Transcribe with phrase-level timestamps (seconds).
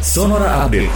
[0.00, 0.88] Sonora Update.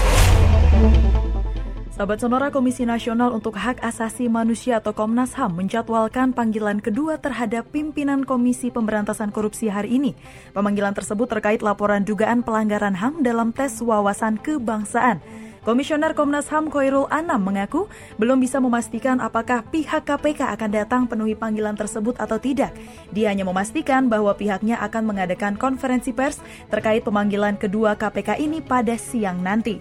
[1.93, 7.69] Sahabat Sonora Komisi Nasional untuk Hak Asasi Manusia atau Komnas HAM menjadwalkan panggilan kedua terhadap
[7.69, 10.17] pimpinan Komisi Pemberantasan Korupsi hari ini.
[10.57, 15.21] Pemanggilan tersebut terkait laporan dugaan pelanggaran HAM dalam tes wawasan kebangsaan.
[15.65, 17.89] Komisioner Komnas HAM Koirul Anam mengaku
[18.21, 22.77] belum bisa memastikan apakah pihak KPK akan datang penuhi panggilan tersebut atau tidak.
[23.17, 26.37] Dia hanya memastikan bahwa pihaknya akan mengadakan konferensi pers
[26.69, 29.81] terkait pemanggilan kedua KPK ini pada siang nanti.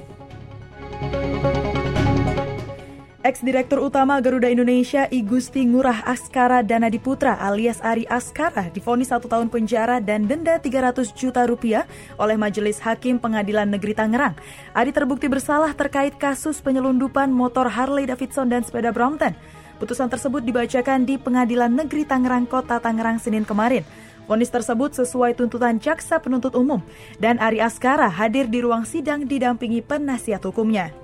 [3.23, 9.47] Ex-Direktur Utama Garuda Indonesia I Gusti Ngurah Askara Danadiputra alias Ari Askara difonis satu tahun
[9.47, 11.87] penjara dan denda 300 juta rupiah
[12.19, 14.35] oleh Majelis Hakim Pengadilan Negeri Tangerang.
[14.75, 19.31] Ari terbukti bersalah terkait kasus penyelundupan motor Harley Davidson dan sepeda Brompton.
[19.79, 23.87] Putusan tersebut dibacakan di Pengadilan Negeri Tangerang Kota Tangerang Senin kemarin.
[24.27, 26.83] Vonis tersebut sesuai tuntutan jaksa penuntut umum
[27.23, 31.02] dan Ari Askara hadir di ruang sidang didampingi penasihat hukumnya.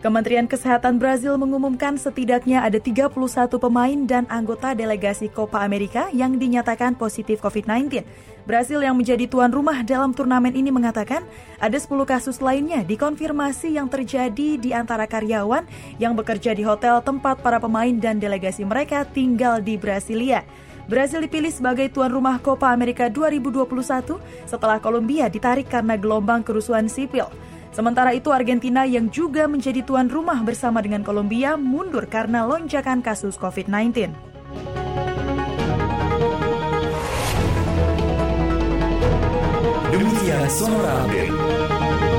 [0.00, 3.12] Kementerian Kesehatan Brazil mengumumkan setidaknya ada 31
[3.60, 8.00] pemain dan anggota delegasi Copa America yang dinyatakan positif COVID-19.
[8.48, 11.20] Brazil yang menjadi tuan rumah dalam turnamen ini mengatakan
[11.60, 15.68] ada 10 kasus lainnya dikonfirmasi yang terjadi di antara karyawan
[16.00, 20.48] yang bekerja di hotel tempat para pemain dan delegasi mereka tinggal di Brasilia.
[20.88, 24.16] Brazil dipilih sebagai tuan rumah Copa America 2021
[24.48, 27.28] setelah Kolombia ditarik karena gelombang kerusuhan sipil.
[27.70, 33.38] Sementara itu Argentina yang juga menjadi tuan rumah bersama dengan Kolombia mundur karena lonjakan kasus
[33.38, 34.10] COVID-19.
[39.90, 42.09] Demikian Sonora Update.